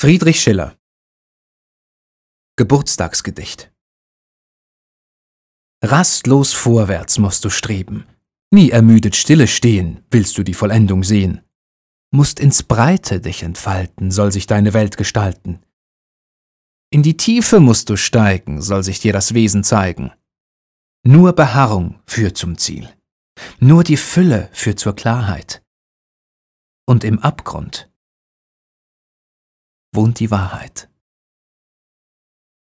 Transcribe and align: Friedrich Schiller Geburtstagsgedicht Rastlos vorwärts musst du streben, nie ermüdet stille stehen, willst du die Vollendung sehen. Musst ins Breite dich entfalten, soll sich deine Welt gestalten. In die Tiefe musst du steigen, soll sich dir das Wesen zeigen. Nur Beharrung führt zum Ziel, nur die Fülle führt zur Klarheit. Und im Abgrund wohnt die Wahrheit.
Friedrich 0.00 0.40
Schiller 0.40 0.78
Geburtstagsgedicht 2.54 3.72
Rastlos 5.82 6.52
vorwärts 6.52 7.18
musst 7.18 7.44
du 7.44 7.50
streben, 7.50 8.06
nie 8.52 8.70
ermüdet 8.70 9.16
stille 9.16 9.48
stehen, 9.48 10.04
willst 10.12 10.38
du 10.38 10.44
die 10.44 10.54
Vollendung 10.54 11.02
sehen. 11.02 11.40
Musst 12.12 12.38
ins 12.38 12.62
Breite 12.62 13.20
dich 13.20 13.42
entfalten, 13.42 14.12
soll 14.12 14.30
sich 14.30 14.46
deine 14.46 14.72
Welt 14.72 14.96
gestalten. 14.96 15.64
In 16.90 17.02
die 17.02 17.16
Tiefe 17.16 17.58
musst 17.58 17.90
du 17.90 17.96
steigen, 17.96 18.62
soll 18.62 18.84
sich 18.84 19.00
dir 19.00 19.12
das 19.12 19.34
Wesen 19.34 19.64
zeigen. 19.64 20.12
Nur 21.04 21.32
Beharrung 21.32 22.00
führt 22.06 22.36
zum 22.36 22.56
Ziel, 22.56 22.88
nur 23.58 23.82
die 23.82 23.96
Fülle 23.96 24.48
führt 24.52 24.78
zur 24.78 24.94
Klarheit. 24.94 25.60
Und 26.86 27.02
im 27.02 27.18
Abgrund 27.18 27.90
wohnt 29.98 30.20
die 30.20 30.30
Wahrheit. 30.30 30.88